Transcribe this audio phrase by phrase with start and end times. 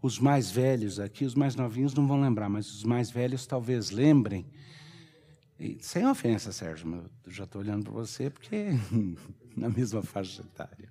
[0.00, 3.90] os mais velhos aqui, os mais novinhos não vão lembrar, mas os mais velhos talvez
[3.90, 4.46] lembrem.
[5.58, 8.68] E, sem ofensa, Sérgio, eu já estou olhando para você porque
[9.56, 10.88] na mesma faixa etária.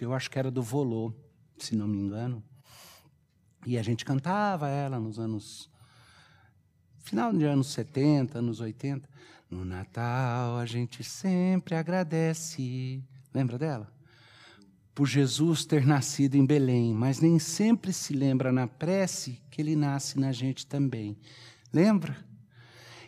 [0.00, 1.12] Eu acho que era do Volô,
[1.58, 2.42] se não me engano.
[3.64, 5.68] E a gente cantava ela nos anos.
[7.00, 9.08] Final de anos 70, anos 80.
[9.50, 13.02] No Natal a gente sempre agradece.
[13.34, 13.95] Lembra dela?
[14.96, 19.76] Por Jesus ter nascido em Belém, mas nem sempre se lembra na prece que ele
[19.76, 21.18] nasce na gente também.
[21.70, 22.16] Lembra?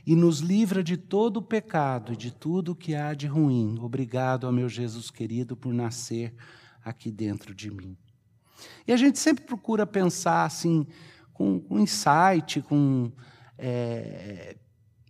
[0.06, 3.78] E nos livra de todo o pecado e de tudo que há de ruim.
[3.80, 6.34] Obrigado ao meu Jesus querido por nascer
[6.84, 7.96] aqui dentro de mim.
[8.86, 10.86] E a gente sempre procura pensar assim,
[11.32, 13.10] com, com insight, com.
[13.56, 14.58] É,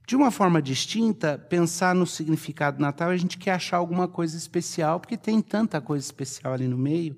[0.08, 4.38] de uma forma distinta, pensar no significado do Natal, a gente quer achar alguma coisa
[4.38, 7.14] especial, porque tem tanta coisa especial ali no meio.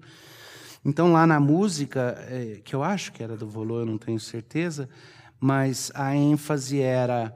[0.85, 4.19] Então, lá na música, é, que eu acho que era do Volô, eu não tenho
[4.19, 4.89] certeza,
[5.39, 7.33] mas a ênfase era.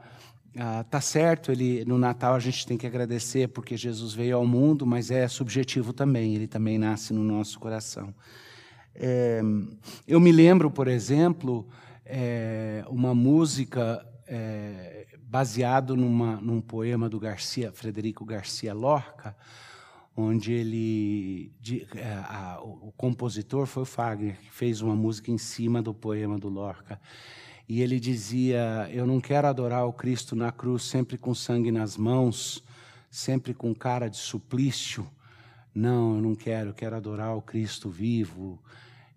[0.57, 4.45] Ah, tá certo, ele no Natal a gente tem que agradecer porque Jesus veio ao
[4.45, 8.13] mundo, mas é subjetivo também, ele também nasce no nosso coração.
[8.93, 9.41] É,
[10.05, 11.65] eu me lembro, por exemplo,
[12.05, 19.35] é, uma música é, baseado numa, num poema do Garcia, Frederico Garcia Lorca,
[20.15, 25.37] onde ele, de, é, a, o, compositor foi o Fagner, que fez uma música em
[25.37, 27.01] cima do poema do Lorca.
[27.67, 31.97] E ele dizia: Eu não quero adorar o Cristo na cruz sempre com sangue nas
[31.97, 32.63] mãos,
[33.11, 35.05] sempre com cara de suplício.
[35.73, 38.63] Não, eu não quero, eu quero adorar o Cristo vivo,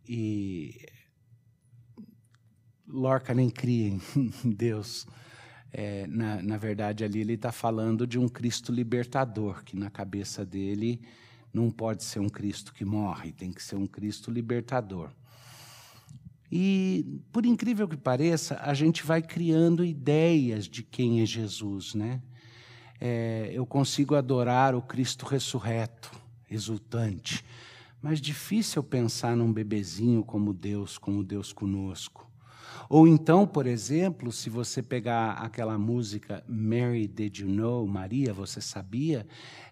[0.04, 0.84] e
[2.88, 4.00] Lorca nem cria em
[4.42, 5.06] Deus.
[5.72, 10.44] É, na, na verdade, ali ele está falando de um Cristo libertador, que na cabeça
[10.44, 11.00] dele
[11.52, 15.10] não pode ser um Cristo que morre, tem que ser um Cristo libertador.
[16.50, 22.22] E, por incrível que pareça, a gente vai criando ideias de quem é Jesus, né?
[23.00, 26.10] É, eu consigo adorar o Cristo ressurreto,
[26.50, 27.44] exultante.
[28.00, 32.27] Mas difícil pensar num bebezinho como Deus, como Deus conosco.
[32.88, 38.62] Ou então, por exemplo, se você pegar aquela música Mary Did You Know, Maria, você
[38.62, 39.26] sabia?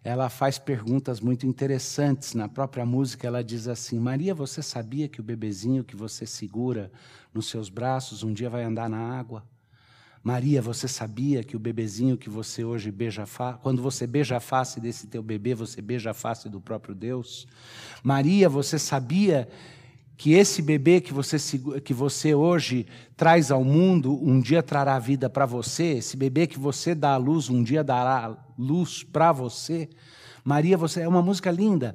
[0.04, 2.34] Ela faz perguntas muito interessantes.
[2.34, 6.92] Na própria música ela diz assim: Maria, você sabia que o bebezinho que você segura
[7.32, 9.42] nos seus braços um dia vai andar na água?
[10.22, 13.24] Maria, você sabia que o bebezinho que você hoje beija
[13.62, 17.46] quando você beija a face desse teu bebê, você beija a face do próprio Deus?
[18.02, 19.48] Maria, você sabia
[20.16, 21.36] que esse bebê que você,
[21.80, 25.98] que você hoje traz ao mundo, um dia trará vida para você?
[25.98, 29.88] Esse bebê que você dá à luz, um dia dará luz para você?
[30.42, 31.94] Maria, você é uma música linda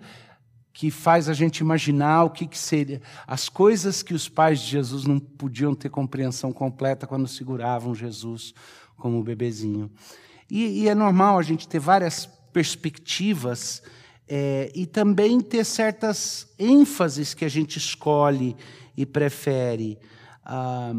[0.73, 4.67] que faz a gente imaginar o que, que seria as coisas que os pais de
[4.67, 8.53] Jesus não podiam ter compreensão completa quando seguravam Jesus
[8.97, 9.91] como bebezinho.
[10.49, 13.81] E, e é normal a gente ter várias perspectivas
[14.27, 18.55] é, e também ter certas ênfases que a gente escolhe
[18.95, 19.97] e prefere.
[20.43, 20.93] Ah,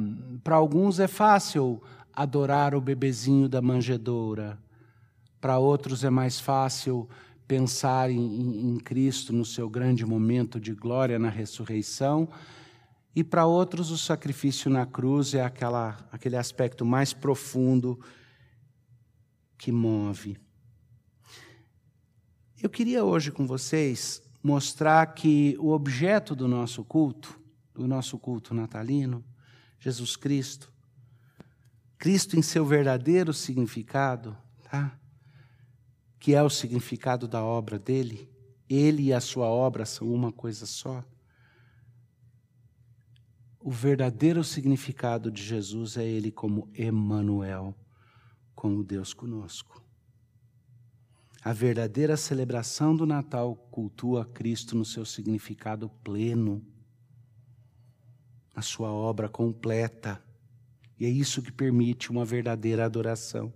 [0.44, 4.58] Para alguns é fácil adorar o bebezinho da manjedoura,
[5.40, 7.08] para outros é mais fácil
[7.48, 12.28] pensar em, em Cristo no seu grande momento de glória na ressurreição.
[13.14, 18.00] E para outros, o sacrifício na cruz é aquela, aquele aspecto mais profundo
[19.58, 20.38] que move.
[22.62, 27.36] Eu queria hoje com vocês mostrar que o objeto do nosso culto,
[27.74, 29.24] do nosso culto natalino,
[29.80, 30.72] Jesus Cristo,
[31.98, 34.38] Cristo em seu verdadeiro significado,
[34.70, 34.96] tá?
[36.20, 38.30] que é o significado da obra dele.
[38.70, 41.04] Ele e a sua obra são uma coisa só.
[43.58, 47.74] O verdadeiro significado de Jesus é ele como Emmanuel,
[48.54, 49.82] como Deus conosco.
[51.44, 56.64] A verdadeira celebração do Natal cultua Cristo no seu significado pleno,
[58.54, 60.22] a sua obra completa.
[61.00, 63.52] E é isso que permite uma verdadeira adoração.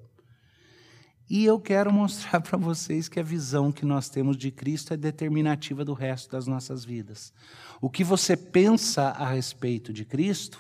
[1.31, 4.97] E eu quero mostrar para vocês que a visão que nós temos de Cristo é
[4.97, 7.33] determinativa do resto das nossas vidas.
[7.81, 10.59] O que você pensa a respeito de Cristo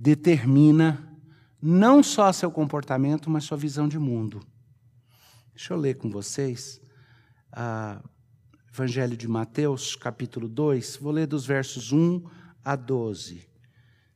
[0.00, 1.16] determina
[1.62, 4.44] não só seu comportamento, mas sua visão de mundo.
[5.54, 6.80] Deixa eu ler com vocês.
[7.52, 8.02] Ah,
[8.72, 12.24] Evangelho de Mateus, capítulo 2, vou ler dos versos 1
[12.64, 13.48] a 12.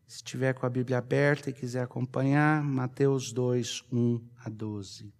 [0.07, 5.13] Se tiver com a Bíblia aberta e quiser acompanhar, Mateus 2, 1 a 12.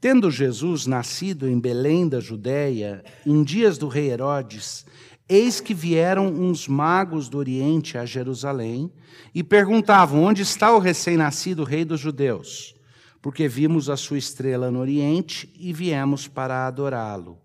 [0.00, 4.86] Tendo Jesus nascido em Belém da Judéia, em dias do rei Herodes,
[5.32, 8.92] eis que vieram uns magos do Oriente a Jerusalém
[9.34, 12.74] e perguntavam: Onde está o recém-nascido rei dos judeus?
[13.20, 17.38] Porque vimos a sua estrela no Oriente e viemos para adorá-lo.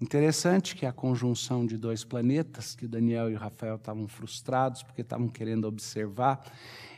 [0.00, 5.28] Interessante que a conjunção de dois planetas, que Daniel e Rafael estavam frustrados porque estavam
[5.28, 6.44] querendo observar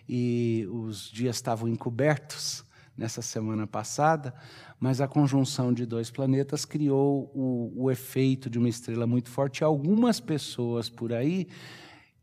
[0.08, 2.64] e os dias estavam encobertos
[2.96, 4.34] nessa semana passada,
[4.78, 9.64] mas a conjunção de dois planetas criou o, o efeito de uma estrela muito forte.
[9.64, 11.48] Algumas pessoas por aí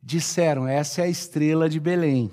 [0.01, 2.31] disseram: essa é a estrela de Belém.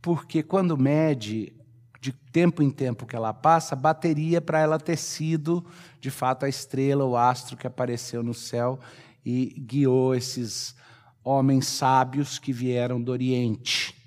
[0.00, 1.52] Porque quando mede,
[2.00, 5.64] de tempo em tempo que ela passa, bateria para ela ter sido,
[6.00, 8.78] de fato, a estrela, o astro que apareceu no céu
[9.24, 10.74] e guiou esses
[11.22, 14.03] homens sábios que vieram do Oriente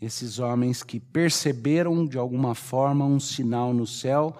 [0.00, 4.36] esses homens que perceberam de alguma forma um sinal no céu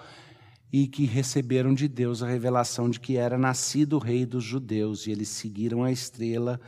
[0.73, 5.05] e que receberam de Deus a revelação de que era nascido o rei dos judeus,
[5.05, 6.59] e eles seguiram a estrela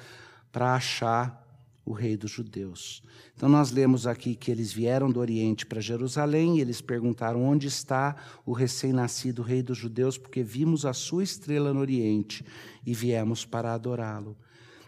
[0.51, 1.41] para achar
[1.85, 3.03] o rei dos judeus.
[3.35, 7.67] Então nós lemos aqui que eles vieram do Oriente para Jerusalém e eles perguntaram onde
[7.67, 12.45] está o recém-nascido rei dos judeus, porque vimos a sua estrela no Oriente
[12.85, 14.37] e viemos para adorá-lo.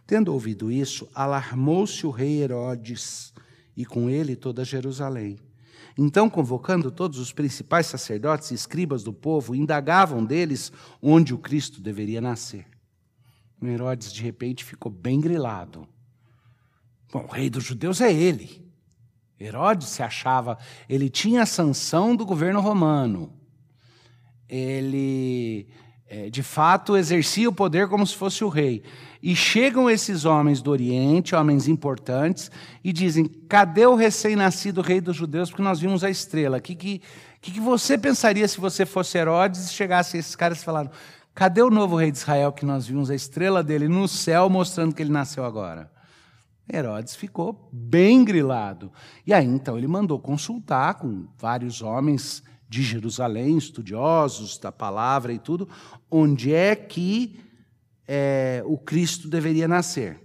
[0.06, 3.34] Tendo ouvido isso, alarmou-se o rei Herodes
[3.76, 5.38] e com ele toda Jerusalém.
[5.98, 11.82] Então, convocando todos os principais sacerdotes e escribas do povo, indagavam deles onde o Cristo
[11.82, 12.66] deveria nascer.
[13.64, 15.88] Herodes, de repente, ficou bem grilado.
[17.12, 18.66] Bom, o rei dos judeus é ele.
[19.40, 20.58] Herodes se achava,
[20.88, 23.34] ele tinha a sanção do governo romano.
[24.48, 25.68] Ele,
[26.08, 28.84] é, de fato, exercia o poder como se fosse o rei.
[29.24, 32.52] E chegam esses homens do Oriente, homens importantes,
[32.84, 35.50] e dizem: cadê o recém-nascido rei dos judeus?
[35.50, 36.58] Porque nós vimos a estrela.
[36.58, 37.02] O que, que,
[37.42, 40.92] que, você pensaria se você fosse Herodes e chegasse esses caras e falaram:
[41.34, 44.94] cadê o novo rei de Israel que nós vimos a estrela dele no céu mostrando
[44.94, 45.92] que ele nasceu agora?
[46.72, 48.92] Herodes ficou bem grilado.
[49.26, 55.40] E aí então ele mandou consultar com vários homens de Jerusalém, estudiosos da palavra e
[55.40, 55.68] tudo,
[56.10, 57.40] onde é que
[58.08, 60.20] é, o Cristo deveria nascer?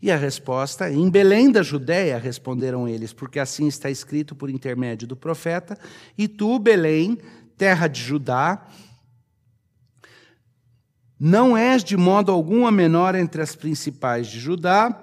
[0.00, 5.08] E a resposta, em Belém da Judéia, responderam eles, porque assim está escrito por intermédio
[5.08, 5.78] do profeta,
[6.16, 7.18] e tu, Belém,
[7.56, 8.66] terra de Judá,
[11.18, 15.02] não és de modo algum a menor entre as principais de Judá,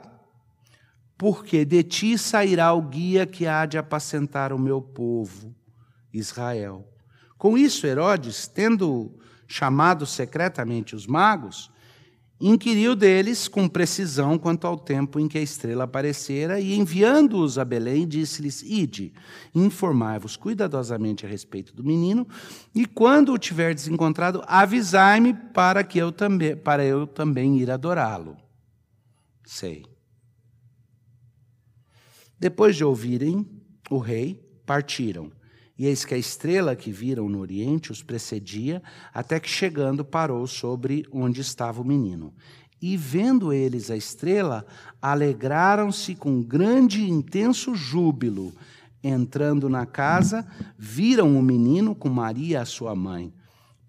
[1.17, 5.55] porque de ti sairá o guia que há de apacentar o meu povo,
[6.13, 6.87] Israel.
[7.37, 11.69] Com isso, Herodes, tendo chamado secretamente os magos,
[12.39, 17.65] inquiriu deles com precisão quanto ao tempo em que a estrela aparecera e, enviando-os a
[17.65, 19.13] Belém, disse-lhes: Ide,
[19.53, 22.27] informai-vos cuidadosamente a respeito do menino,
[22.73, 28.37] e quando o tiverdes encontrado, avisai-me para que eu também, para eu também ir adorá-lo.
[29.45, 29.85] Sei.
[32.39, 33.45] Depois de ouvirem
[33.89, 35.31] o rei, partiram
[35.77, 38.81] e eis que a estrela que viram no oriente os precedia,
[39.13, 42.33] até que chegando parou sobre onde estava o menino.
[42.81, 44.65] E vendo eles a estrela,
[45.01, 48.53] alegraram-se com grande e intenso júbilo.
[49.01, 50.45] Entrando na casa,
[50.77, 53.33] viram o menino com Maria, a sua mãe.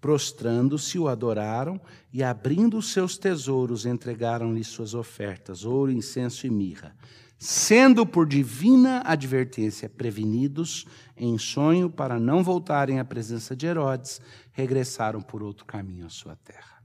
[0.01, 1.79] Prostrando-se, o adoraram
[2.11, 6.95] e, abrindo os seus tesouros, entregaram-lhe suas ofertas: ouro, incenso e mirra
[7.37, 10.85] sendo por divina advertência prevenidos
[11.17, 16.35] em sonho para não voltarem à presença de Herodes, regressaram por outro caminho à sua
[16.35, 16.75] terra.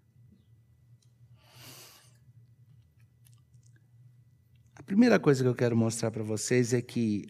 [4.75, 7.29] A primeira coisa que eu quero mostrar para vocês é que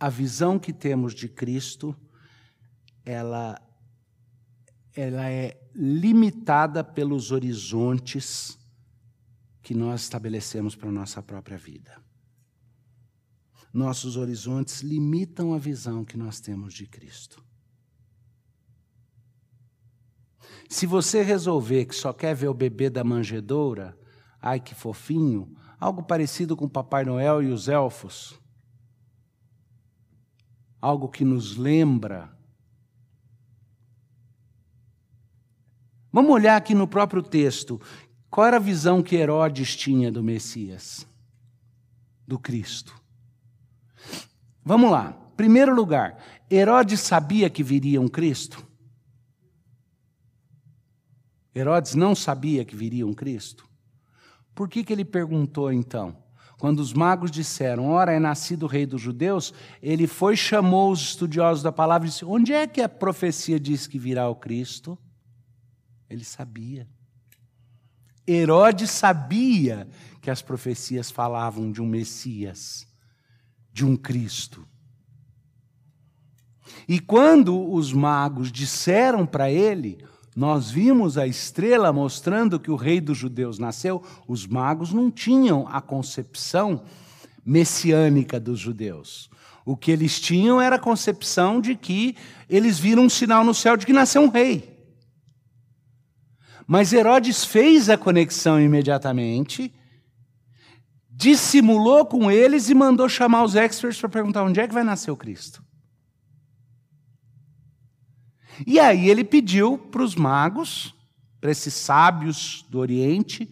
[0.00, 1.94] a visão que temos de Cristo,
[3.04, 3.60] ela,
[4.94, 8.57] ela é limitada pelos horizontes
[9.68, 12.02] que nós estabelecemos para a nossa própria vida.
[13.70, 17.44] Nossos horizontes limitam a visão que nós temos de Cristo.
[20.70, 23.94] Se você resolver que só quer ver o bebê da manjedoura,
[24.40, 28.40] ai que fofinho, algo parecido com Papai Noel e os elfos,
[30.80, 32.34] algo que nos lembra.
[36.10, 37.78] Vamos olhar aqui no próprio texto.
[38.30, 41.06] Qual era a visão que Herodes tinha do Messias,
[42.26, 42.94] do Cristo?
[44.64, 45.12] Vamos lá.
[45.36, 48.66] Primeiro lugar, Herodes sabia que viria um Cristo?
[51.54, 53.68] Herodes não sabia que viria um Cristo?
[54.54, 56.16] Por que, que ele perguntou então?
[56.58, 61.00] Quando os magos disseram, ora é nascido o rei dos judeus, ele foi, chamou os
[61.00, 64.98] estudiosos da palavra e disse: onde é que a profecia diz que virá o Cristo?
[66.10, 66.88] Ele sabia.
[68.28, 69.88] Herodes sabia
[70.20, 72.86] que as profecias falavam de um Messias,
[73.72, 74.66] de um Cristo.
[76.86, 79.98] E quando os magos disseram para ele,
[80.36, 85.66] nós vimos a estrela mostrando que o rei dos judeus nasceu, os magos não tinham
[85.66, 86.82] a concepção
[87.44, 89.30] messiânica dos judeus.
[89.64, 92.14] O que eles tinham era a concepção de que
[92.48, 94.77] eles viram um sinal no céu de que nasceu um rei.
[96.70, 99.74] Mas Herodes fez a conexão imediatamente,
[101.08, 105.10] dissimulou com eles e mandou chamar os experts para perguntar onde é que vai nascer
[105.10, 105.64] o Cristo.
[108.66, 110.94] E aí ele pediu para os magos,
[111.40, 113.50] para esses sábios do Oriente,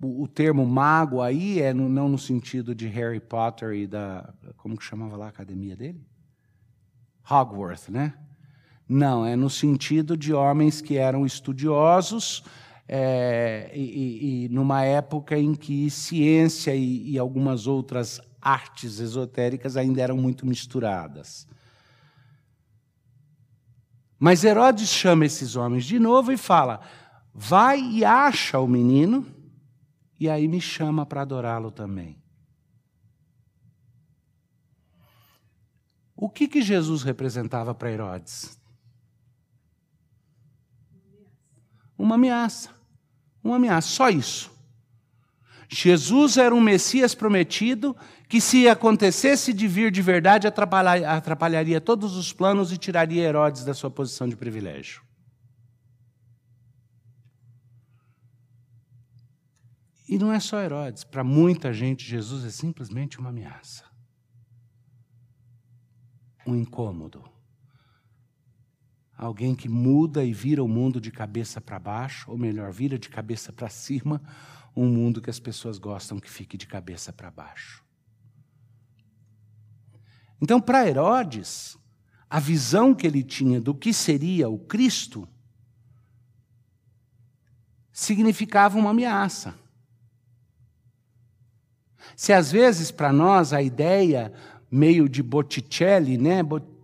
[0.00, 4.32] o, termo mago aí é no, não no sentido de Harry Potter e da.
[4.56, 6.04] Como que chamava lá a academia dele?
[7.30, 8.14] Hogwarts, né?
[8.92, 12.44] Não, é no sentido de homens que eram estudiosos
[12.86, 20.02] é, e, e, numa época em que ciência e, e algumas outras artes esotéricas ainda
[20.02, 21.48] eram muito misturadas.
[24.18, 26.82] Mas Herodes chama esses homens de novo e fala:
[27.32, 29.26] vai e acha o menino,
[30.20, 32.22] e aí me chama para adorá-lo também.
[36.14, 38.60] O que, que Jesus representava para Herodes?
[42.02, 42.68] Uma ameaça.
[43.44, 44.50] Uma ameaça, só isso.
[45.68, 47.96] Jesus era um Messias prometido
[48.28, 53.72] que, se acontecesse de vir de verdade, atrapalharia todos os planos e tiraria Herodes da
[53.72, 55.00] sua posição de privilégio.
[60.08, 63.84] E não é só Herodes, para muita gente, Jesus é simplesmente uma ameaça.
[66.44, 67.31] Um incômodo.
[69.22, 73.08] Alguém que muda e vira o mundo de cabeça para baixo, ou melhor, vira de
[73.08, 74.20] cabeça para cima
[74.74, 77.84] um mundo que as pessoas gostam que fique de cabeça para baixo.
[80.40, 81.78] Então, para Herodes,
[82.28, 85.28] a visão que ele tinha do que seria o Cristo
[87.92, 89.54] significava uma ameaça.
[92.16, 94.32] Se às vezes para nós a ideia
[94.68, 96.42] meio de Botticelli, né?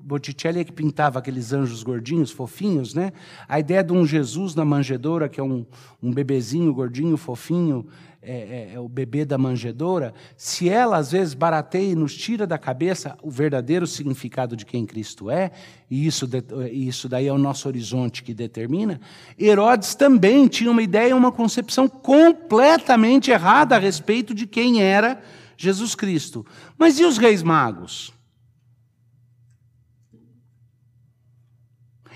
[0.09, 3.13] Botticelli é que pintava aqueles anjos gordinhos, fofinhos, né?
[3.47, 5.67] A ideia de um Jesus na manjedoura, que é um,
[6.03, 7.87] um bebezinho gordinho, fofinho,
[8.21, 12.47] é, é, é, o bebê da manjedoura, se ela às vezes barateia e nos tira
[12.47, 15.53] da cabeça o verdadeiro significado de quem Cristo é,
[15.91, 16.29] e isso,
[16.73, 19.01] isso daí é o nosso horizonte que determina,
[19.39, 25.23] Herodes também tinha uma ideia, uma concepção completamente errada a respeito de quem era
[25.57, 26.45] Jesus Cristo.
[26.77, 28.18] Mas e os reis magos?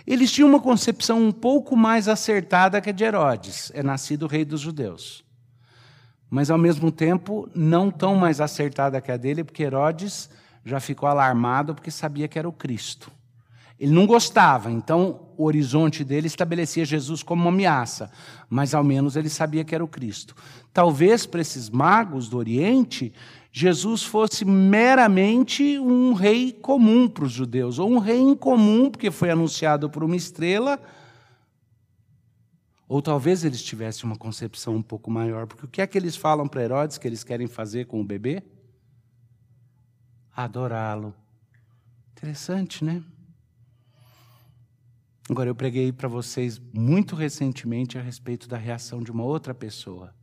[0.07, 4.45] Eles tinham uma concepção um pouco mais acertada que a de Herodes, é nascido rei
[4.45, 5.25] dos judeus.
[6.29, 10.31] Mas, ao mesmo tempo, não tão mais acertada que a dele, porque Herodes
[10.65, 13.11] já ficou alarmado porque sabia que era o Cristo.
[13.83, 18.13] Ele não gostava, então o horizonte dele estabelecia Jesus como uma ameaça,
[18.49, 20.37] mas ao menos ele sabia que era o Cristo.
[20.73, 23.13] Talvez para esses magos do Oriente,
[23.51, 29.33] Jesus fosse meramente um rei comum para os judeus, ou um rei incomum, porque foi
[29.33, 30.81] anunciado por uma estrela.
[32.87, 36.15] Ou talvez eles tivessem uma concepção um pouco maior, porque o que é que eles
[36.15, 38.45] falam para Herodes que eles querem fazer com o bebê?
[40.37, 41.13] Adorá-lo.
[42.13, 43.03] Interessante, né?
[45.31, 50.15] Agora, eu preguei para vocês muito recentemente a respeito da reação de uma outra pessoa.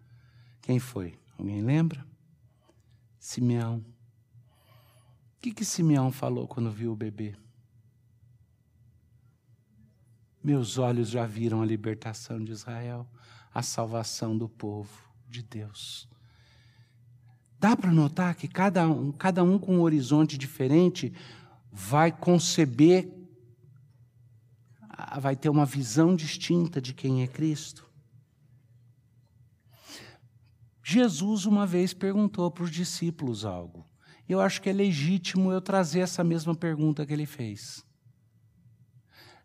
[0.61, 1.17] Quem foi?
[1.37, 2.05] Alguém lembra?
[3.17, 3.77] Simeão.
[3.77, 7.35] O que, que Simeão falou quando viu o bebê?
[10.43, 13.07] Meus olhos já viram a libertação de Israel,
[13.53, 16.07] a salvação do povo de Deus.
[17.59, 21.13] Dá para notar que cada um, cada um com um horizonte diferente
[21.71, 23.09] vai conceber,
[25.19, 27.89] vai ter uma visão distinta de quem é Cristo.
[30.83, 33.85] Jesus uma vez perguntou para os discípulos algo.
[34.27, 37.85] Eu acho que é legítimo eu trazer essa mesma pergunta que ele fez.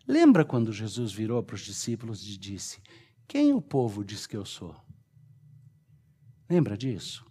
[0.07, 2.81] Lembra quando Jesus virou para os discípulos e disse:
[3.27, 4.75] Quem o povo diz que eu sou?
[6.49, 7.25] Lembra disso?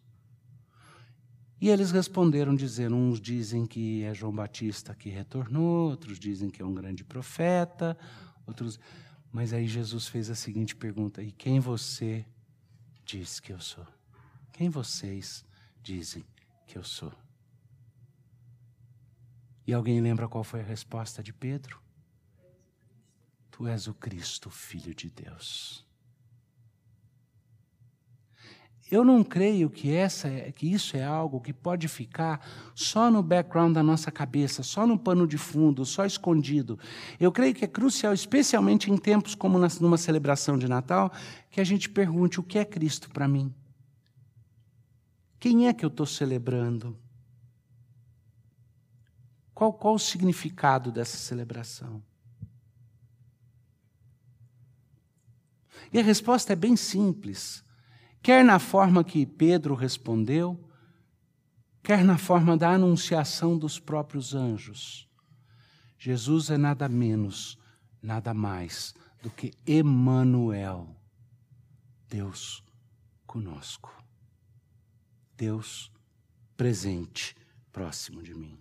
[1.64, 6.62] E eles responderam dizendo: uns dizem que é João Batista que retornou, outros dizem que
[6.62, 7.98] é um grande profeta,
[8.46, 8.78] outros.
[9.32, 12.26] Mas aí Jesus fez a seguinte pergunta: E quem você
[13.06, 13.88] diz que eu sou?
[14.52, 15.46] Quem vocês
[15.82, 16.26] dizem
[16.68, 17.14] que eu sou.
[19.66, 21.82] E alguém lembra qual foi a resposta de Pedro?
[23.52, 25.88] Tu és o Cristo, Filho de Deus.
[28.94, 33.74] Eu não creio que, essa, que isso é algo que pode ficar só no background
[33.74, 36.78] da nossa cabeça, só no pano de fundo, só escondido.
[37.20, 41.12] Eu creio que é crucial, especialmente em tempos como numa celebração de Natal,
[41.50, 43.52] que a gente pergunte: o que é Cristo para mim?
[45.40, 46.96] Quem é que eu estou celebrando?
[49.56, 52.00] Qual, qual o significado dessa celebração?
[55.92, 57.64] E a resposta é bem simples
[58.24, 60.58] quer na forma que Pedro respondeu,
[61.84, 65.10] quer na forma da anunciação dos próprios anjos.
[66.00, 67.60] Jesus é nada menos,
[68.02, 70.96] nada mais do que Emanuel,
[72.08, 72.64] Deus
[73.28, 73.92] conosco.
[75.36, 75.92] Deus
[76.56, 77.36] presente,
[77.74, 78.58] próximo de mim.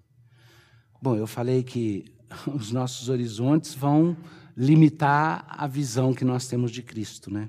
[1.00, 2.12] Bom, eu falei que
[2.52, 4.16] os nossos horizontes vão
[4.57, 7.49] limitar a visão que nós temos de Cristo, né?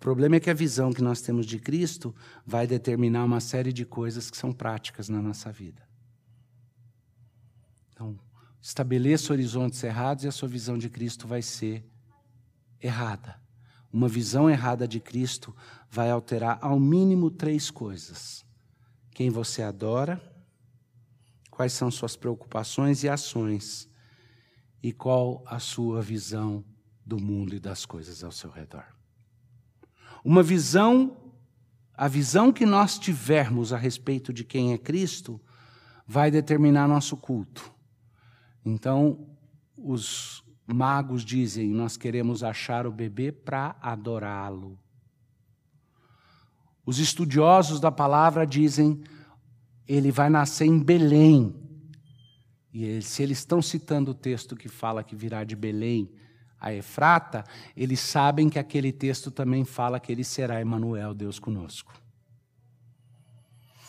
[0.00, 2.14] O problema é que a visão que nós temos de Cristo
[2.46, 5.86] vai determinar uma série de coisas que são práticas na nossa vida.
[7.92, 8.18] Então,
[8.62, 11.86] estabeleça horizontes errados e a sua visão de Cristo vai ser
[12.80, 13.38] errada.
[13.92, 15.54] Uma visão errada de Cristo
[15.90, 18.42] vai alterar ao mínimo três coisas:
[19.10, 20.18] quem você adora,
[21.50, 23.86] quais são suas preocupações e ações,
[24.82, 26.64] e qual a sua visão
[27.04, 28.98] do mundo e das coisas ao seu redor.
[30.24, 31.16] Uma visão,
[31.94, 35.40] a visão que nós tivermos a respeito de quem é Cristo,
[36.06, 37.72] vai determinar nosso culto.
[38.64, 39.26] Então,
[39.76, 44.78] os magos dizem: nós queremos achar o bebê para adorá-lo.
[46.84, 49.02] Os estudiosos da palavra dizem:
[49.86, 51.54] ele vai nascer em Belém.
[52.72, 56.12] E se eles estão citando o texto que fala que virá de Belém,
[56.60, 57.42] a Efrata,
[57.74, 61.92] eles sabem que aquele texto também fala que ele será Emanuel, Deus conosco.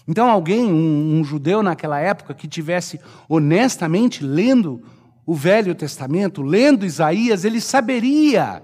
[0.08, 4.84] Então, alguém, um, um, judeu naquela época, que tivesse honestamente lendo
[5.26, 8.64] o Velho Testamento, lendo Isaías, ele saberia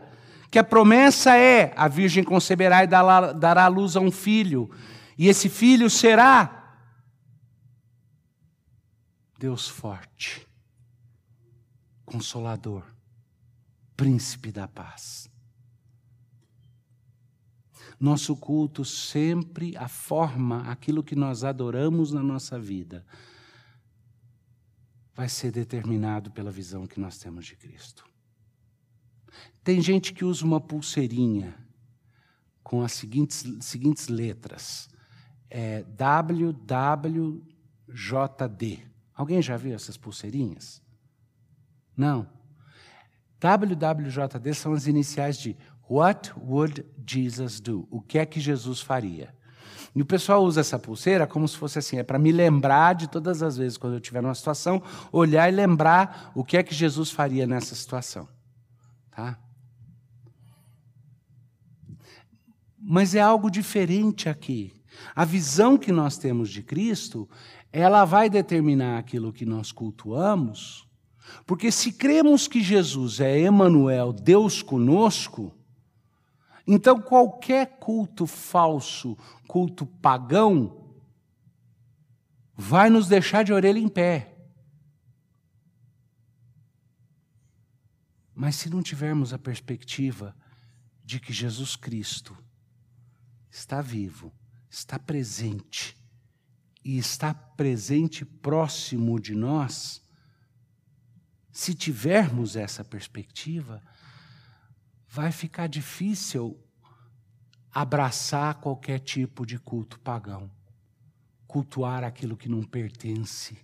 [0.50, 4.70] que a promessa é: a virgem conceberá e dará, dará luz a um filho,
[5.18, 6.80] e esse filho será
[9.38, 10.48] Deus forte,
[12.06, 12.97] consolador
[13.98, 15.28] príncipe da paz.
[18.00, 23.04] Nosso culto sempre, a forma, aquilo que nós adoramos na nossa vida,
[25.16, 28.06] vai ser determinado pela visão que nós temos de Cristo.
[29.64, 31.58] Tem gente que usa uma pulseirinha
[32.62, 34.88] com as seguintes, seguintes letras:
[35.50, 37.48] é WWJD.
[39.16, 40.84] Alguém já viu essas pulseirinhas?
[41.96, 42.37] Não.
[43.40, 45.56] WWJD são as iniciais de
[45.90, 47.88] What would Jesus do?
[47.90, 49.34] O que é que Jesus faria?
[49.96, 53.08] E o pessoal usa essa pulseira como se fosse assim, é para me lembrar de
[53.08, 56.76] todas as vezes quando eu estiver numa situação, olhar e lembrar o que é que
[56.76, 58.28] Jesus faria nessa situação.
[59.10, 59.40] Tá?
[62.78, 64.74] Mas é algo diferente aqui.
[65.16, 67.30] A visão que nós temos de Cristo,
[67.72, 70.87] ela vai determinar aquilo que nós cultuamos
[71.46, 75.54] porque se cremos que Jesus é Emanuel, Deus conosco,
[76.66, 80.86] então qualquer culto falso, culto pagão,
[82.56, 84.36] vai nos deixar de orelha em pé.
[88.36, 90.36] Mas se não tivermos a perspectiva
[91.04, 92.38] de que Jesus Cristo
[93.50, 94.32] está vivo,
[94.70, 95.98] está presente
[96.84, 100.04] e está presente próximo de nós,
[101.58, 103.82] se tivermos essa perspectiva,
[105.10, 106.56] vai ficar difícil
[107.74, 110.52] abraçar qualquer tipo de culto pagão,
[111.48, 113.58] cultuar aquilo que não pertence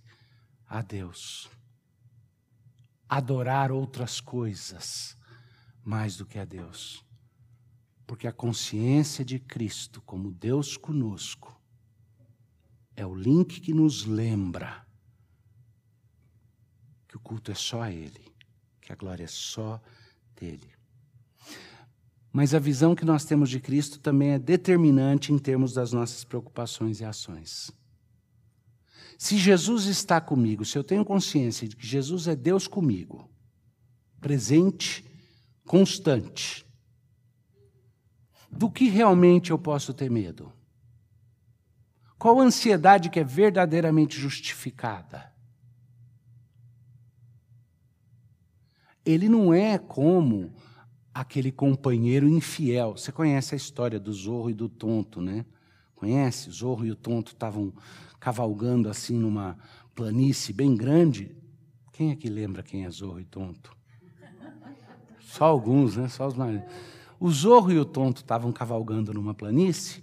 [0.68, 1.48] a Deus,
[3.08, 5.16] adorar outras coisas
[5.84, 7.06] mais do que a Deus.
[8.08, 11.62] Porque a consciência de Cristo como Deus conosco
[12.96, 14.83] é o link que nos lembra
[17.14, 18.34] que o culto é só a Ele,
[18.80, 19.80] que a glória é só
[20.34, 20.68] dele.
[22.32, 26.24] Mas a visão que nós temos de Cristo também é determinante em termos das nossas
[26.24, 27.70] preocupações e ações.
[29.16, 33.30] Se Jesus está comigo, se eu tenho consciência de que Jesus é Deus comigo,
[34.20, 35.04] presente,
[35.64, 36.66] constante,
[38.50, 40.52] do que realmente eu posso ter medo?
[42.18, 45.32] Qual ansiedade que é verdadeiramente justificada?
[49.04, 50.52] Ele não é como
[51.12, 52.96] aquele companheiro infiel.
[52.96, 55.44] Você conhece a história do Zorro e do Tonto, né?
[55.94, 56.48] Conhece?
[56.48, 57.72] O Zorro e o Tonto estavam
[58.18, 59.56] cavalgando assim numa
[59.94, 61.36] planície bem grande.
[61.92, 63.76] Quem é que lembra quem é Zorro e Tonto?
[65.20, 66.08] Só alguns, né?
[66.08, 66.62] Só os mais.
[67.20, 70.02] O Zorro e o Tonto estavam cavalgando numa planície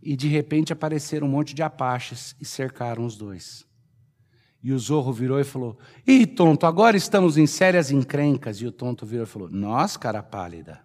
[0.00, 3.66] e de repente apareceram um monte de apaches e cercaram os dois.
[4.62, 8.60] E o Zorro virou e falou: Ih, tonto, agora estamos em sérias encrencas.
[8.60, 10.84] E o tonto virou e falou: Nós, cara pálida.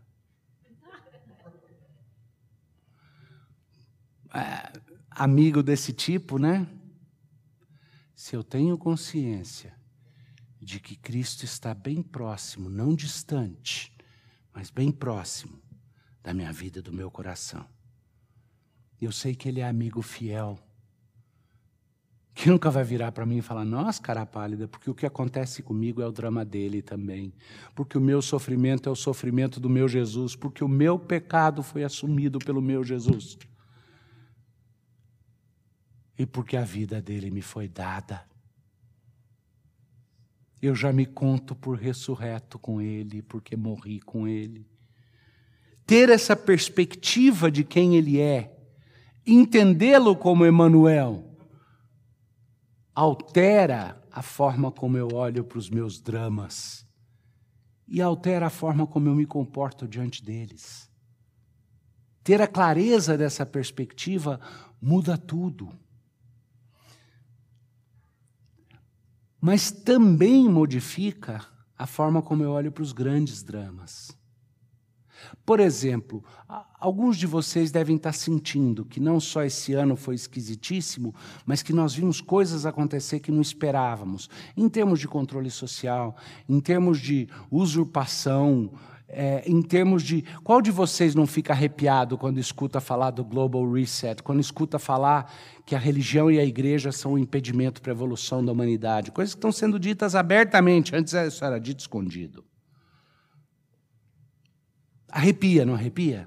[4.34, 4.79] É,
[5.10, 6.67] amigo desse tipo, né?
[8.15, 9.73] Se eu tenho consciência
[10.62, 13.91] de que Cristo está bem próximo, não distante,
[14.53, 15.60] mas bem próximo
[16.21, 17.65] da minha vida, do meu coração
[19.01, 20.60] eu sei que ele é amigo fiel.
[22.33, 25.61] Que nunca vai virar para mim e falar, nossa, cara pálida, porque o que acontece
[25.61, 27.33] comigo é o drama dele também.
[27.75, 30.35] Porque o meu sofrimento é o sofrimento do meu Jesus.
[30.35, 33.37] Porque o meu pecado foi assumido pelo meu Jesus.
[36.17, 38.23] E porque a vida dele me foi dada.
[40.61, 44.65] Eu já me conto por ressurreto com ele, porque morri com ele.
[45.85, 48.55] Ter essa perspectiva de quem ele é
[49.25, 51.30] entendê-lo como Emanuel
[52.93, 56.86] altera a forma como eu olho para os meus dramas
[57.88, 60.89] e altera a forma como eu me comporto diante deles.
[62.23, 64.39] Ter a clareza dessa perspectiva
[64.82, 65.69] muda tudo.
[69.39, 71.45] Mas também modifica
[71.77, 74.15] a forma como eu olho para os grandes dramas.
[75.45, 76.23] Por exemplo,
[76.79, 81.13] alguns de vocês devem estar sentindo que não só esse ano foi esquisitíssimo,
[81.45, 86.15] mas que nós vimos coisas acontecer que não esperávamos, em termos de controle social,
[86.47, 88.71] em termos de usurpação,
[89.12, 90.23] é, em termos de.
[90.43, 95.31] Qual de vocês não fica arrepiado quando escuta falar do Global Reset, quando escuta falar
[95.65, 99.12] que a religião e a igreja são um impedimento para a evolução da humanidade?
[99.12, 102.43] Coisas que estão sendo ditas abertamente, antes isso era dito escondido.
[105.12, 106.26] Arrepia, não arrepia?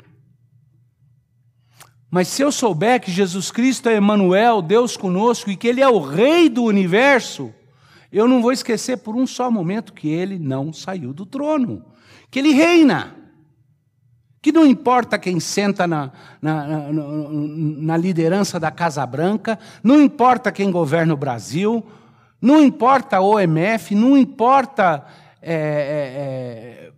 [2.11, 5.89] Mas se eu souber que Jesus Cristo é Emmanuel, Deus conosco, e que Ele é
[5.89, 7.53] o Rei do universo,
[8.13, 11.85] eu não vou esquecer por um só momento que Ele não saiu do trono,
[12.31, 13.17] que Ele reina.
[14.41, 20.53] Que não importa quem senta na, na, na, na liderança da Casa Branca, não importa
[20.53, 21.85] quem governa o Brasil,
[22.41, 25.05] não importa a OMF, não importa
[25.43, 26.93] é, é,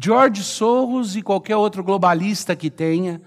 [0.00, 3.20] George Soros e qualquer outro globalista que tenha,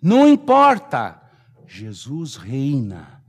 [0.00, 1.20] não importa.
[1.66, 3.22] Jesus reina.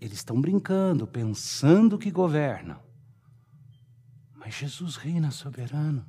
[0.00, 2.78] Eles estão brincando, pensando que governam.
[4.34, 6.06] Mas Jesus reina soberano.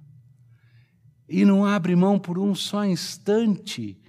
[1.27, 3.99] E não abre mão por um só instante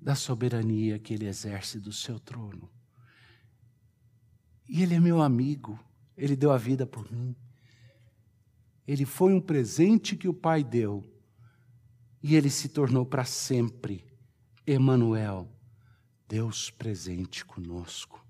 [0.00, 2.70] da soberania que ele exerce do seu trono.
[4.68, 5.78] E ele é meu amigo,
[6.16, 7.34] ele deu a vida por mim.
[8.86, 11.04] Ele foi um presente que o Pai deu
[12.22, 14.04] e ele se tornou para sempre
[14.66, 15.48] Emanuel,
[16.28, 18.24] Deus presente conosco.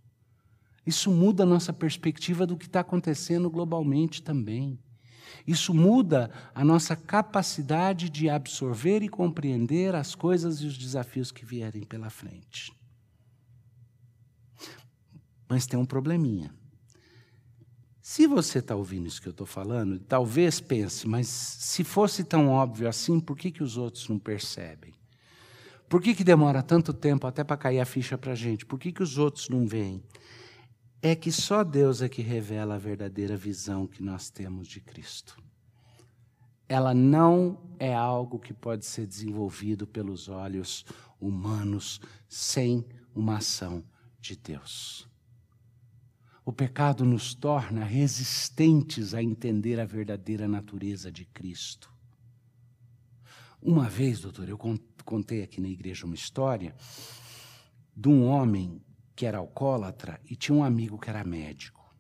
[0.87, 4.79] Isso muda a nossa perspectiva do que está acontecendo globalmente também.
[5.47, 11.45] Isso muda a nossa capacidade de absorver e compreender as coisas e os desafios que
[11.45, 12.73] vierem pela frente.
[15.49, 16.55] Mas tem um probleminha.
[18.03, 22.49] Se você está ouvindo isso que eu estou falando, talvez pense, mas se fosse tão
[22.49, 24.93] óbvio assim, por que, que os outros não percebem?
[25.89, 28.67] Por que, que demora tanto tempo até para cair a ficha para a gente?
[28.67, 30.03] Por que, que os outros não veem?
[31.01, 35.41] É que só Deus é que revela a verdadeira visão que nós temos de Cristo.
[36.69, 40.85] Ela não é algo que pode ser desenvolvido pelos olhos
[41.21, 42.85] humanos sem
[43.15, 43.85] uma ação
[44.21, 45.12] de Deus.
[46.45, 51.93] O pecado nos torna resistentes a entender a verdadeira natureza de Cristo.
[53.61, 54.59] Uma vez, doutor, eu
[55.05, 56.75] contei aqui na igreja uma história
[57.97, 58.83] de um homem
[59.15, 61.95] que era alcoólatra e tinha um amigo que era médico.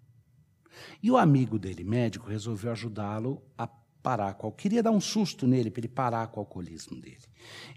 [1.00, 3.68] E o amigo dele, médico, resolveu ajudá-lo a
[4.02, 7.22] parar com queria dar um susto nele para ele parar com o alcoolismo dele.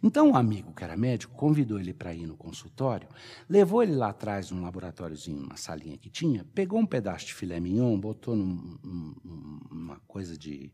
[0.02, 3.08] Então um amigo que era médico convidou ele para ir no consultório,
[3.48, 7.60] levou ele lá atrás num laboratóriozinho, uma salinha que tinha, pegou um pedaço de filé
[7.60, 10.72] mignon, botou num, num, numa coisa de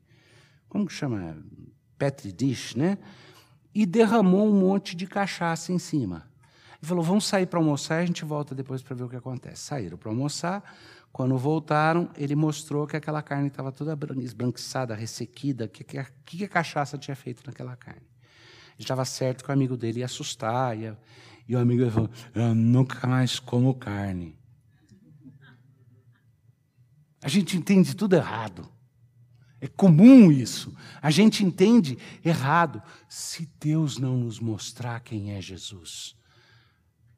[0.71, 1.37] como que chama,
[1.97, 2.97] petri dish, né?
[3.75, 6.25] E derramou um monte de cachaça em cima.
[6.81, 9.63] e falou: Vamos sair para almoçar a gente volta depois para ver o que acontece.
[9.63, 10.63] Saíram para almoçar.
[11.11, 16.43] Quando voltaram, ele mostrou que aquela carne estava toda esbranquiçada, ressequida, o que, que, que,
[16.45, 18.07] a cachaça tinha feito naquela carne.
[18.75, 20.97] Ele estava certo que o amigo dele ia assustar, ia,
[21.47, 24.39] e o amigo falou: Eu nunca mais como carne.
[27.21, 28.67] A gente entende tudo errado.
[29.59, 30.73] É comum isso.
[31.01, 32.81] A gente entende errado.
[33.07, 36.15] Se Deus não nos mostrar quem é Jesus,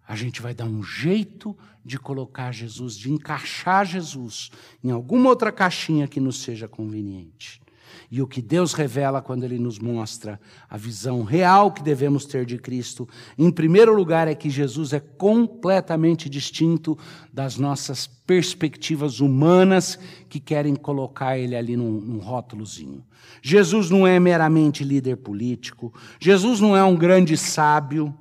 [0.07, 4.49] a gente vai dar um jeito de colocar Jesus, de encaixar Jesus
[4.83, 7.61] em alguma outra caixinha que nos seja conveniente.
[8.09, 10.39] E o que Deus revela quando Ele nos mostra
[10.69, 14.99] a visão real que devemos ter de Cristo, em primeiro lugar, é que Jesus é
[14.99, 16.97] completamente distinto
[17.31, 19.97] das nossas perspectivas humanas
[20.29, 23.03] que querem colocar Ele ali num, num rótulozinho.
[23.41, 28.13] Jesus não é meramente líder político, Jesus não é um grande sábio.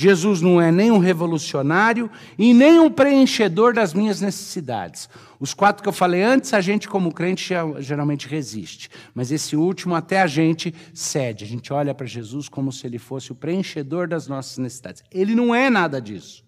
[0.00, 2.08] Jesus não é nem um revolucionário
[2.38, 5.08] e nem um preenchedor das minhas necessidades.
[5.40, 8.88] Os quatro que eu falei antes, a gente, como crente, geralmente resiste.
[9.12, 11.42] Mas esse último, até a gente cede.
[11.42, 15.02] A gente olha para Jesus como se ele fosse o preenchedor das nossas necessidades.
[15.10, 16.44] Ele não é nada disso.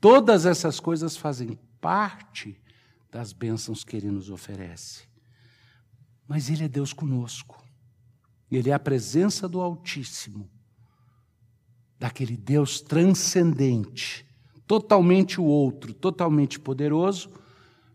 [0.00, 2.58] Todas essas coisas fazem parte
[3.12, 5.02] das bênçãos que ele nos oferece.
[6.26, 7.62] Mas ele é Deus conosco.
[8.50, 10.48] Ele é a presença do Altíssimo
[11.98, 14.26] daquele Deus transcendente,
[14.66, 17.30] totalmente o outro, totalmente poderoso,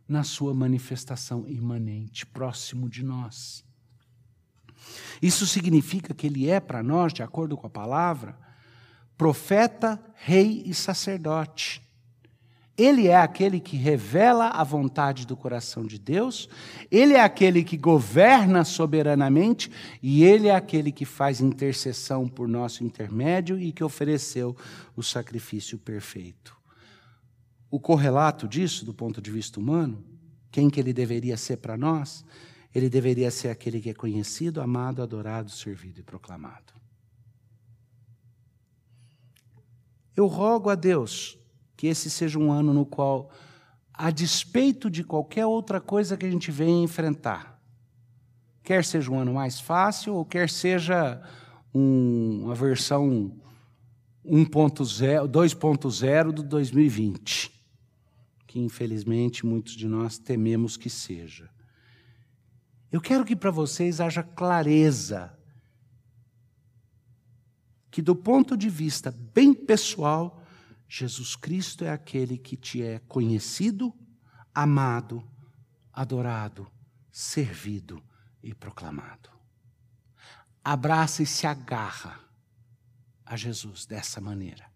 [0.08, 3.64] na sua manifestação imanente, próximo de nós.
[5.22, 8.38] Isso significa que ele é para nós, de acordo com a palavra,
[9.18, 11.82] profeta, rei e sacerdote.
[12.76, 16.50] Ele é aquele que revela a vontade do coração de Deus,
[16.90, 19.70] ele é aquele que governa soberanamente
[20.02, 24.58] e ele é aquele que faz intercessão por nosso intermédio e que ofereceu
[24.96, 26.58] o sacrifício perfeito.
[27.70, 30.04] O correlato disso, do ponto de vista humano,
[30.52, 32.26] quem que ele deveria ser para nós?
[32.74, 36.74] Ele deveria ser aquele que é conhecido, amado, adorado, servido e proclamado.
[40.16, 41.38] Eu rogo a Deus
[41.76, 43.32] que esse seja um ano no qual,
[43.94, 47.62] a despeito de qualquer outra coisa que a gente venha enfrentar,
[48.64, 51.22] quer seja um ano mais fácil ou quer seja
[51.74, 53.36] um, uma versão
[54.26, 57.52] 1.0, 2.0 do 2020,
[58.48, 61.50] que infelizmente muitos de nós tememos que seja.
[62.92, 65.36] Eu quero que para vocês haja clareza
[67.90, 70.43] que, do ponto de vista bem pessoal,
[70.96, 73.92] Jesus Cristo é aquele que te é conhecido,
[74.54, 75.28] amado,
[75.92, 76.72] adorado,
[77.12, 78.00] servido
[78.44, 79.28] e proclamado.
[80.64, 82.20] Abraça e se agarra
[83.26, 84.72] a Jesus dessa maneira.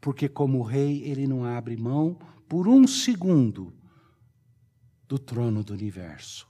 [0.00, 3.78] Porque, como rei, ele não abre mão por um segundo
[5.06, 6.48] do trono do universo.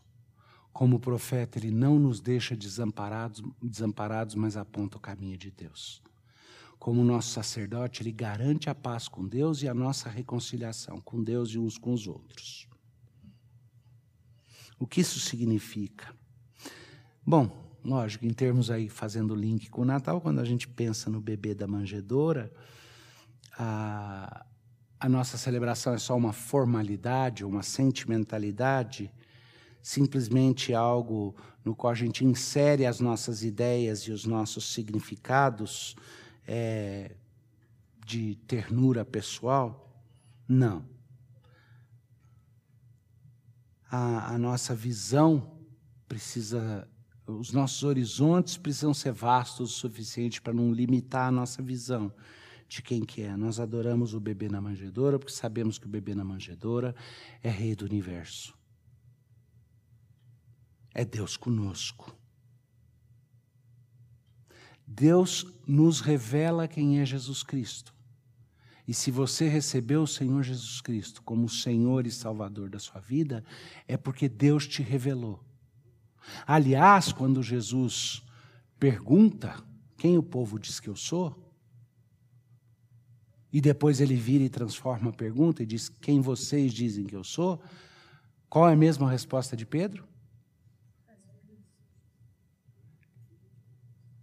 [0.73, 6.07] Como profeta, ele não nos deixa desamparados, desamparados, mas aponta o caminho de Deus
[6.79, 11.51] como nosso sacerdote, ele garante a paz com Deus e a nossa reconciliação com Deus
[11.51, 12.69] e uns com os outros.
[14.79, 16.15] O que isso significa?
[17.25, 17.51] Bom,
[17.83, 21.55] lógico, em termos aí, fazendo link com o Natal, quando a gente pensa no bebê
[21.55, 22.53] da manjedoura,
[23.59, 24.45] a,
[25.01, 29.11] a nossa celebração é só uma formalidade, uma sentimentalidade,
[29.83, 31.35] simplesmente algo
[31.65, 35.97] no qual a gente insere as nossas ideias e os nossos significados
[36.47, 37.17] é,
[38.05, 40.05] de ternura pessoal?
[40.49, 40.89] Não.
[43.91, 45.59] A, a nossa visão
[46.09, 46.89] precisa,
[47.27, 52.13] os nossos horizontes precisam ser vastos o suficiente para não limitar a nossa visão
[52.69, 53.37] de quem que é.
[53.37, 56.95] Nós adoramos o bebê na manjedoura porque sabemos que o bebê na manjedoura
[57.43, 58.57] é rei do universo.
[60.95, 62.17] É Deus conosco.
[64.87, 67.95] Deus nos revela quem é Jesus Cristo.
[68.87, 73.45] E se você recebeu o Senhor Jesus Cristo como Senhor e Salvador da sua vida,
[73.89, 75.43] é porque Deus te revelou.
[76.47, 78.23] Aliás, quando Jesus
[78.79, 79.63] pergunta
[79.97, 81.43] quem o povo diz que eu sou,
[83.53, 87.25] e depois ele vira e transforma a pergunta e diz quem vocês dizem que eu
[87.25, 87.61] sou,
[88.49, 90.07] qual é a mesma resposta de Pedro?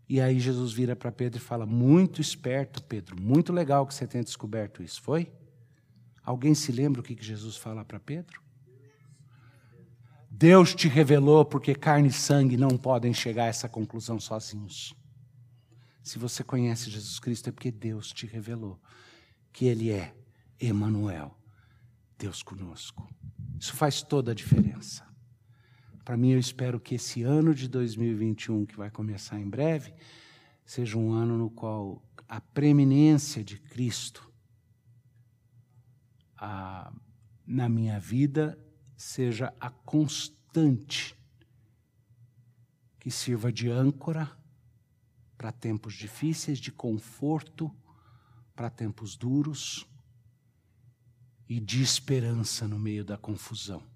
[0.08, 4.06] E aí Jesus vira para Pedro e fala: Muito esperto, Pedro, muito legal que você
[4.06, 5.02] tenha descoberto isso.
[5.02, 5.32] Foi?
[6.24, 8.42] Alguém se lembra o que Jesus fala para Pedro?
[10.30, 14.96] Deus te revelou porque carne e sangue não podem chegar a essa conclusão sozinhos.
[16.02, 18.80] Se você conhece Jesus Cristo, é porque Deus te revelou
[19.52, 20.14] que Ele é
[20.60, 21.38] Emanuel,
[22.18, 23.08] Deus conosco.
[23.60, 25.06] Isso faz toda a diferença.
[26.04, 29.94] Para mim, eu espero que esse ano de 2021, que vai começar em breve,
[30.66, 34.30] seja um ano no qual a preeminência de Cristo
[36.36, 36.92] a,
[37.46, 38.60] na minha vida
[38.98, 41.16] seja a constante
[43.00, 44.30] que sirva de âncora
[45.38, 47.74] para tempos difíceis, de conforto
[48.54, 49.88] para tempos duros
[51.48, 53.93] e de esperança no meio da confusão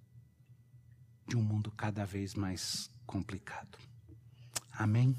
[1.28, 3.78] de um mundo cada vez mais complicado.
[4.72, 5.16] Amém?